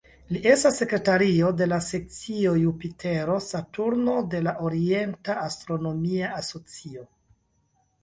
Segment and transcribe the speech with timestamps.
[0.35, 7.11] Li estas sekretario de la Sekcio Jupitero-Saturno de la Orienta Astronomia Asocio.